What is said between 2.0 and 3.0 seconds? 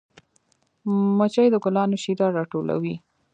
شیره راټولوي